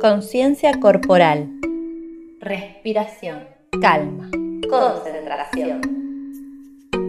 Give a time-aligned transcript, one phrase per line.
[0.00, 1.60] Conciencia corporal.
[2.40, 3.44] Respiración.
[3.82, 4.30] Calma.
[4.70, 5.82] Concentración.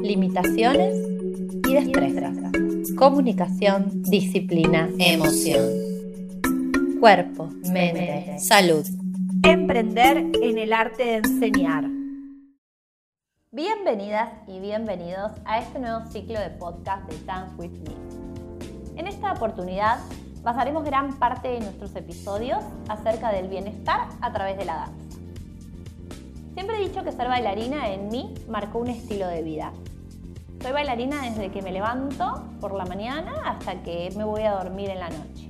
[0.04, 0.98] Limitaciones
[1.70, 2.36] y destrezas.
[2.98, 5.70] Comunicación, disciplina, emoción.
[7.00, 8.86] Cuerpo, mente, salud.
[9.42, 11.86] Emprender en el arte de enseñar.
[13.52, 19.00] Bienvenidas y bienvenidos a este nuevo ciclo de podcast de Dance With Me.
[19.00, 20.00] En esta oportunidad
[20.44, 25.18] basaremos gran parte de nuestros episodios acerca del bienestar a través de la danza.
[26.54, 29.72] Siempre he dicho que ser bailarina en mí marcó un estilo de vida.
[30.62, 34.90] Soy bailarina desde que me levanto por la mañana hasta que me voy a dormir
[34.90, 35.50] en la noche.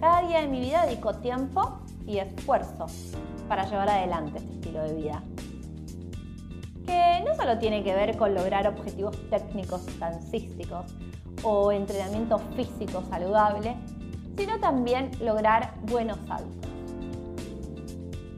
[0.00, 2.86] Cada día de mi vida dedico tiempo y esfuerzo
[3.48, 5.22] para llevar adelante este estilo de vida.
[6.86, 10.86] Que no solo tiene que ver con lograr objetivos técnicos dancísticos
[11.42, 13.76] o entrenamiento físico saludable,
[14.36, 16.70] sino también lograr buenos hábitos.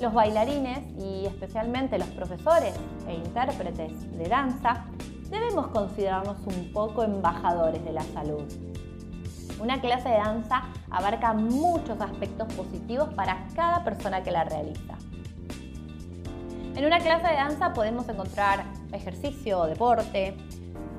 [0.00, 2.74] Los bailarines y especialmente los profesores
[3.06, 4.86] e intérpretes de danza
[5.30, 8.42] debemos considerarnos un poco embajadores de la salud.
[9.60, 14.94] Una clase de danza abarca muchos aspectos positivos para cada persona que la realiza.
[16.75, 20.34] En una clase de danza podemos encontrar ejercicio o deporte,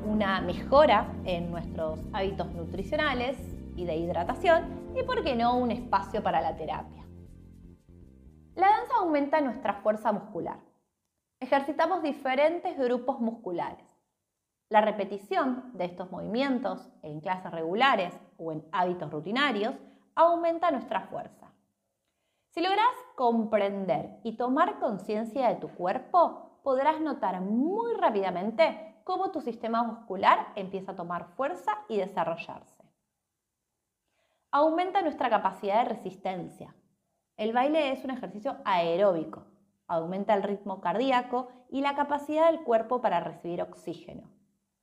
[0.05, 3.37] una mejora en nuestros hábitos nutricionales
[3.75, 7.05] y de hidratación y, por qué no, un espacio para la terapia.
[8.55, 10.59] La danza aumenta nuestra fuerza muscular.
[11.39, 13.85] Ejercitamos diferentes grupos musculares.
[14.69, 19.75] La repetición de estos movimientos en clases regulares o en hábitos rutinarios
[20.15, 21.51] aumenta nuestra fuerza.
[22.49, 29.41] Si logras comprender y tomar conciencia de tu cuerpo, podrás notar muy rápidamente cómo tu
[29.41, 32.83] sistema muscular empieza a tomar fuerza y desarrollarse.
[34.51, 36.75] Aumenta nuestra capacidad de resistencia,
[37.41, 39.47] el baile es un ejercicio aeróbico,
[39.87, 44.29] aumenta el ritmo cardíaco y la capacidad del cuerpo para recibir oxígeno.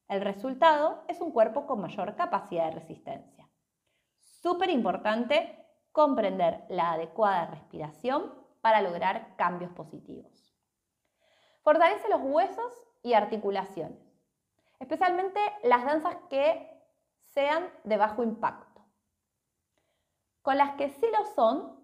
[0.09, 3.48] El resultado es un cuerpo con mayor capacidad de resistencia.
[4.19, 10.53] Súper importante comprender la adecuada respiración para lograr cambios positivos.
[11.62, 12.72] Fortalece los huesos
[13.03, 14.07] y articulaciones,
[14.78, 16.69] especialmente las danzas que
[17.27, 18.84] sean de bajo impacto.
[20.43, 21.78] Con las que sí lo son,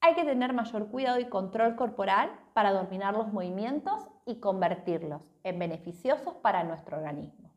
[0.00, 5.58] hay que tener mayor cuidado y control corporal para dominar los movimientos y convertirlos en
[5.58, 7.54] beneficiosos para nuestro organismo.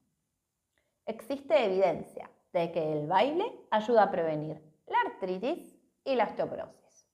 [1.06, 7.08] Existe evidencia de que el baile ayuda a prevenir la artritis y la osteoporosis.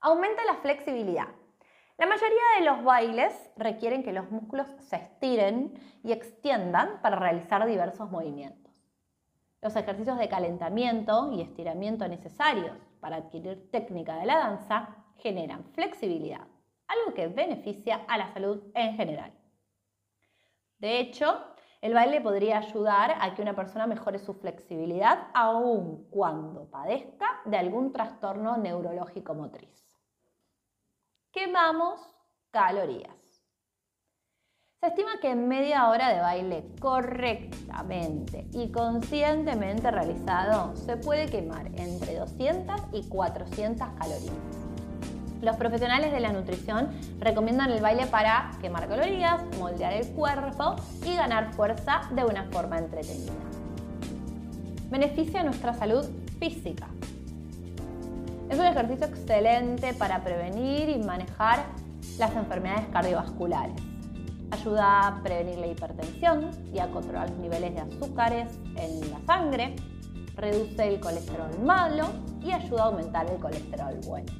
[0.00, 1.28] Aumenta la flexibilidad.
[1.98, 7.64] La mayoría de los bailes requieren que los músculos se estiren y extiendan para realizar
[7.66, 8.70] diversos movimientos.
[9.62, 16.46] Los ejercicios de calentamiento y estiramiento necesarios para adquirir técnica de la danza generan flexibilidad,
[16.86, 19.32] algo que beneficia a la salud en general.
[20.78, 21.40] De hecho,
[21.80, 27.56] el baile podría ayudar a que una persona mejore su flexibilidad aun cuando padezca de
[27.56, 29.85] algún trastorno neurológico motriz.
[31.36, 32.00] Quemamos
[32.50, 33.12] calorías.
[34.80, 41.66] Se estima que en media hora de baile correctamente y conscientemente realizado se puede quemar
[41.78, 44.32] entre 200 y 400 calorías.
[45.42, 46.88] Los profesionales de la nutrición
[47.18, 52.78] recomiendan el baile para quemar calorías, moldear el cuerpo y ganar fuerza de una forma
[52.78, 53.34] entretenida.
[54.88, 56.06] Beneficia nuestra salud
[56.38, 56.88] física.
[58.48, 61.64] Es un ejercicio excelente para prevenir y manejar
[62.18, 63.82] las enfermedades cardiovasculares
[64.50, 69.74] Ayuda a prevenir la hipertensión y a controlar los niveles de azúcares en la sangre,
[70.36, 72.06] reduce el colesterol malo
[72.40, 74.32] y ayuda a aumentar el colesterol bueno.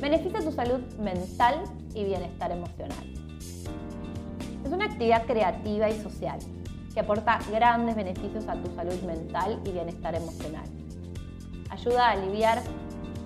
[0.00, 1.62] Beneficia tu salud mental
[1.94, 3.04] y bienestar emocional.
[4.64, 6.38] Es una actividad creativa y social
[6.94, 10.83] que aporta grandes beneficios a tu salud mental y bienestar emocional.
[11.74, 12.62] Ayuda a aliviar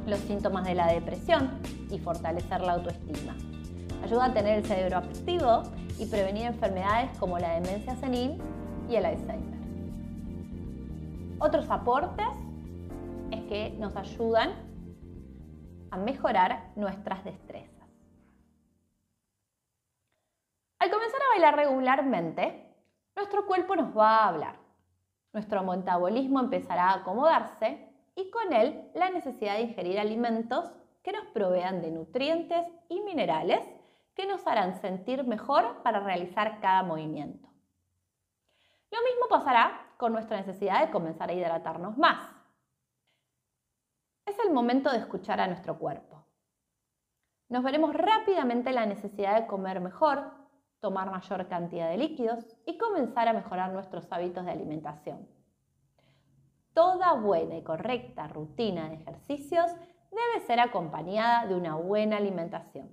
[0.07, 1.61] los síntomas de la depresión
[1.91, 3.37] y fortalecer la autoestima
[4.03, 5.65] Ayuda a tener el cerebro activo
[5.99, 8.41] y prevenir enfermedades como la demencia senil
[8.89, 9.59] y el Alzheimer.
[11.39, 12.27] Otros aportes
[13.31, 14.55] es que nos ayudan
[15.91, 17.87] a mejorar nuestras destrezas.
[20.79, 22.75] Al comenzar a bailar regularmente,
[23.15, 24.57] nuestro cuerpo nos va a hablar.
[25.35, 30.73] Nuestro metabolismo empezará a acomodarse y con él la necesidad de ingerir alimentos
[31.05, 33.65] que nos provean de nutrientes y minerales
[34.17, 37.49] que nos harán sentir mejor para realizar cada movimiento.
[38.91, 42.29] Lo mismo pasará con nuestra necesidad de comenzar a hidratarnos más.
[44.27, 46.27] Es el momento de escuchar a nuestro cuerpo.
[47.49, 50.33] Nos veremos rápidamente la necesidad de comer mejor,
[50.81, 55.38] tomar mayor cantidad de líquidos y comenzar a mejorar nuestros hábitos de alimentación.
[56.79, 59.67] Toda buena y correcta rutina de ejercicios
[60.13, 62.89] debe ser acompañada de una buena alimentación.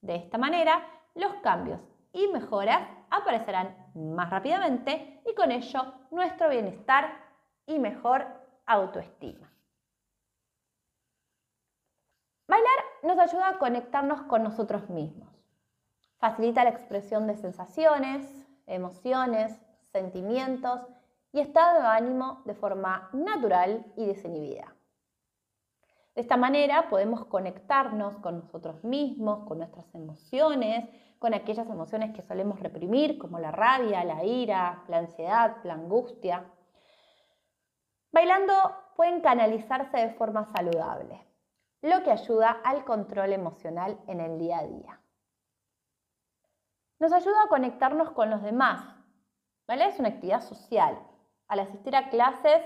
[0.00, 0.82] De esta manera,
[1.14, 1.78] los cambios
[2.14, 7.12] y mejoras aparecerán más rápidamente y con ello nuestro bienestar
[7.66, 8.26] y mejor
[8.64, 9.52] autoestima.
[12.48, 15.28] Bailar nos ayuda a conectarnos con nosotros mismos.
[16.16, 18.26] Facilita la expresión de sensaciones,
[18.64, 19.60] emociones,
[19.92, 20.80] sentimientos
[21.32, 24.74] y estado de ánimo de forma natural y desinhibida.
[26.14, 30.88] De esta manera podemos conectarnos con nosotros mismos, con nuestras emociones,
[31.18, 36.44] con aquellas emociones que solemos reprimir, como la rabia, la ira, la ansiedad, la angustia.
[38.12, 38.52] Bailando
[38.94, 41.26] pueden canalizarse de forma saludable,
[41.80, 45.00] lo que ayuda al control emocional en el día a día.
[46.98, 48.84] Nos ayuda a conectarnos con los demás.
[49.66, 50.98] Bailar es una actividad social.
[51.52, 52.62] Al asistir a clases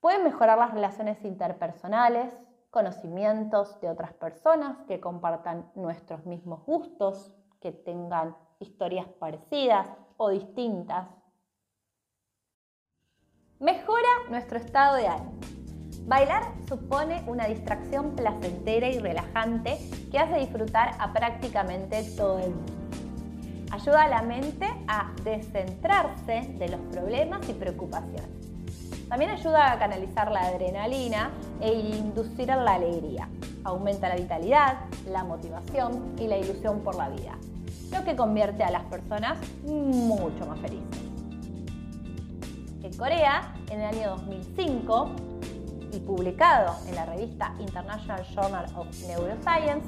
[0.00, 2.34] pueden mejorar las relaciones interpersonales,
[2.70, 9.86] conocimientos de otras personas que compartan nuestros mismos gustos, que tengan historias parecidas
[10.16, 11.06] o distintas.
[13.60, 15.38] Mejora nuestro estado de ánimo.
[16.08, 19.78] Bailar supone una distracción placentera y relajante
[20.10, 22.79] que hace disfrutar a prácticamente todo el mundo.
[23.70, 28.28] Ayuda a la mente a descentrarse de los problemas y preocupaciones.
[29.08, 31.30] También ayuda a canalizar la adrenalina
[31.60, 33.28] e inducir la alegría.
[33.64, 34.78] Aumenta la vitalidad,
[35.08, 37.36] la motivación y la ilusión por la vida,
[37.92, 41.00] lo que convierte a las personas mucho más felices.
[42.82, 45.10] En Corea, en el año 2005,
[45.92, 49.86] y publicado en la revista International Journal of Neuroscience,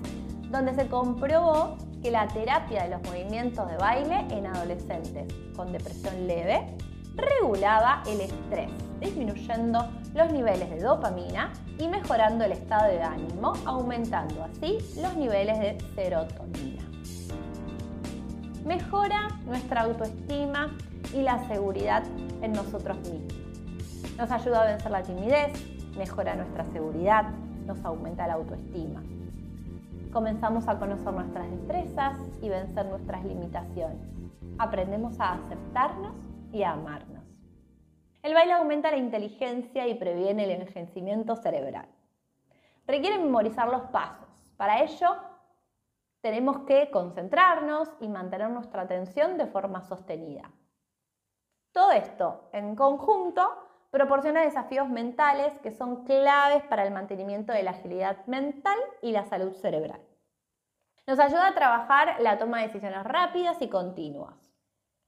[0.51, 6.27] donde se comprobó que la terapia de los movimientos de baile en adolescentes con depresión
[6.27, 6.77] leve
[7.15, 8.71] regulaba el estrés,
[9.01, 15.59] disminuyendo los niveles de dopamina y mejorando el estado de ánimo, aumentando así los niveles
[15.59, 16.83] de serotonina.
[18.65, 20.77] Mejora nuestra autoestima
[21.13, 22.03] y la seguridad
[22.41, 23.35] en nosotros mismos.
[24.17, 25.53] Nos ayuda a vencer la timidez,
[25.97, 27.25] mejora nuestra seguridad,
[27.67, 29.03] nos aumenta la autoestima.
[30.13, 34.07] Comenzamos a conocer nuestras destrezas y vencer nuestras limitaciones.
[34.59, 36.15] Aprendemos a aceptarnos
[36.53, 37.25] y amarnos.
[38.23, 41.89] El baile aumenta la inteligencia y previene el envejecimiento cerebral.
[42.87, 44.29] Requiere memorizar los pasos.
[44.59, 45.17] Para ello,
[46.21, 50.51] tenemos que concentrarnos y mantener nuestra atención de forma sostenida.
[51.73, 53.51] Todo esto en conjunto
[53.93, 59.27] proporciona desafíos mentales que son claves para el mantenimiento de la agilidad mental y la
[59.27, 60.01] salud cerebral.
[61.07, 64.35] Nos ayuda a trabajar la toma de decisiones rápidas y continuas.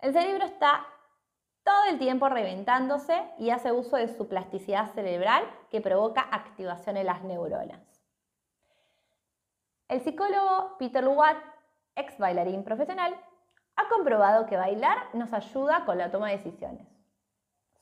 [0.00, 0.86] El cerebro está
[1.64, 7.06] todo el tiempo reventándose y hace uso de su plasticidad cerebral que provoca activación en
[7.06, 7.80] las neuronas.
[9.88, 11.38] El psicólogo Peter Watt,
[11.96, 13.18] ex bailarín profesional,
[13.76, 16.93] ha comprobado que bailar nos ayuda con la toma de decisiones.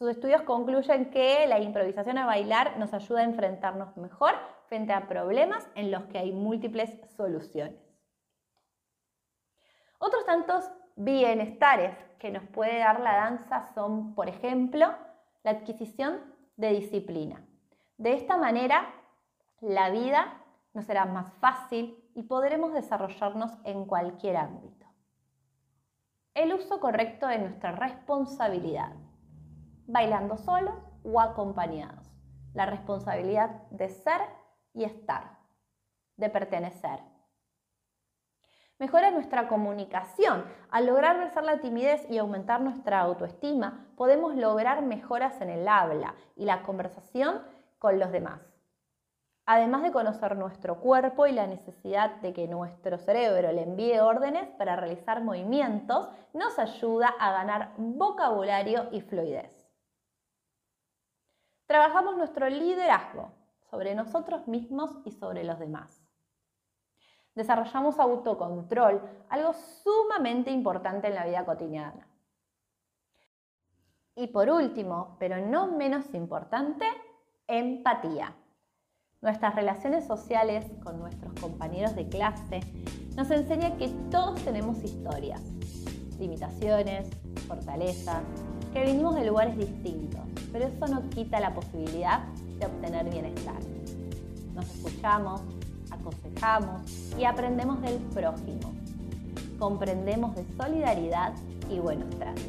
[0.03, 4.35] Sus estudios concluyen que la improvisación a bailar nos ayuda a enfrentarnos mejor
[4.67, 7.81] frente a problemas en los que hay múltiples soluciones.
[10.01, 14.93] Otros tantos bienestares que nos puede dar la danza son, por ejemplo,
[15.45, 16.19] la adquisición
[16.57, 17.47] de disciplina.
[17.97, 18.93] De esta manera,
[19.61, 20.43] la vida
[20.75, 24.85] nos será más fácil y podremos desarrollarnos en cualquier ámbito.
[26.35, 28.91] El uso correcto de nuestra responsabilidad,
[29.87, 30.75] bailando solos
[31.05, 32.11] o acompañados.
[32.55, 34.21] La responsabilidad de ser
[34.75, 35.39] y estar,
[36.17, 37.01] de pertenecer
[38.83, 40.45] Mejora nuestra comunicación.
[40.73, 46.17] Al lograr vencer la timidez y aumentar nuestra autoestima, podemos lograr mejoras en el habla
[46.35, 47.43] y la conversación
[47.79, 48.41] con los demás.
[49.47, 54.49] Además de conocer nuestro cuerpo y la necesidad de que nuestro cerebro le envíe órdenes
[54.59, 59.62] para realizar movimientos, nos ayuda a ganar vocabulario y fluidez.
[61.73, 63.33] Trabajamos nuestro liderazgo
[63.71, 66.03] sobre nosotros mismos y sobre los demás
[67.35, 69.01] desarrollamos autocontrol,
[69.31, 72.07] algo sumamente importante en la vida cotidiana.
[74.17, 76.85] Y por último, pero no menos importante,
[77.47, 78.37] empatía.
[79.23, 82.61] Nuestras relaciones sociales con nuestros compañeros de clase
[83.17, 85.41] nos enseñan que todos tenemos historias,
[86.19, 87.09] limitaciones,
[87.49, 88.25] fortalezas,
[88.73, 92.25] que vinimos de lugares distintos, pero eso no quita la posibilidad
[92.59, 93.57] de obtener bienestar.
[94.55, 95.43] Nos escuchamos,
[95.91, 96.83] aconsejamos
[97.19, 98.73] y aprendemos del prójimo.
[99.59, 101.35] Comprendemos de solidaridad
[101.71, 102.43] y buenos tratos.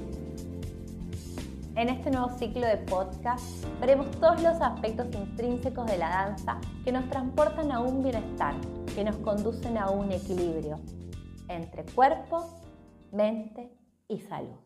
[1.76, 3.44] En este nuevo ciclo de podcast
[3.82, 8.54] veremos todos los aspectos intrínsecos de la danza que nos transportan a un bienestar,
[8.94, 10.80] que nos conducen a un equilibrio
[11.50, 12.46] entre cuerpo,
[13.12, 13.72] mente
[14.08, 14.63] y salud.